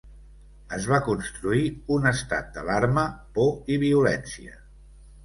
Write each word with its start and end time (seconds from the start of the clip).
Es 0.77 0.85
va 0.91 0.97
construir 1.07 1.67
un 1.97 2.07
estat 2.11 2.49
d’alarma, 2.55 3.05
por 3.37 3.71
i 3.75 3.79
violència. 3.85 4.57